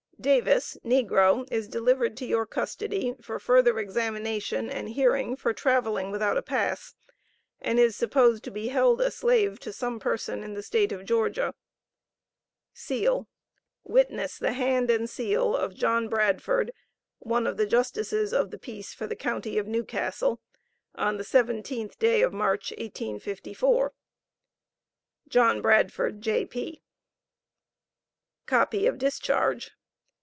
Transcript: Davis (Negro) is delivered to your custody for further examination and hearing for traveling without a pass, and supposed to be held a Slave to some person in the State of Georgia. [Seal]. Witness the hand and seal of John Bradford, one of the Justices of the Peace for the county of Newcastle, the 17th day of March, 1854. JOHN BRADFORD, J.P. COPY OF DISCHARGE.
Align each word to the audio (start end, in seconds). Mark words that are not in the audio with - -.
Davis 0.21 0.77
(Negro) 0.85 1.47
is 1.51 1.67
delivered 1.67 2.15
to 2.17 2.27
your 2.27 2.45
custody 2.45 3.15
for 3.23 3.39
further 3.39 3.79
examination 3.79 4.69
and 4.69 4.89
hearing 4.89 5.35
for 5.35 5.51
traveling 5.51 6.11
without 6.11 6.37
a 6.37 6.43
pass, 6.43 6.93
and 7.59 7.79
supposed 7.91 8.43
to 8.43 8.51
be 8.51 8.67
held 8.67 9.01
a 9.01 9.09
Slave 9.09 9.59
to 9.61 9.73
some 9.73 9.99
person 9.99 10.43
in 10.43 10.53
the 10.53 10.61
State 10.61 10.91
of 10.91 11.05
Georgia. 11.05 11.55
[Seal]. 12.71 13.27
Witness 13.83 14.37
the 14.37 14.51
hand 14.53 14.91
and 14.91 15.09
seal 15.09 15.55
of 15.55 15.73
John 15.73 16.07
Bradford, 16.07 16.71
one 17.17 17.47
of 17.47 17.57
the 17.57 17.65
Justices 17.65 18.31
of 18.31 18.51
the 18.51 18.59
Peace 18.59 18.93
for 18.93 19.07
the 19.07 19.15
county 19.15 19.57
of 19.57 19.65
Newcastle, 19.65 20.39
the 20.93 21.01
17th 21.23 21.97
day 21.97 22.21
of 22.21 22.31
March, 22.31 22.69
1854. 22.73 23.91
JOHN 25.29 25.63
BRADFORD, 25.63 26.21
J.P. 26.21 26.83
COPY 28.45 28.85
OF 28.85 28.99
DISCHARGE. 28.99 29.71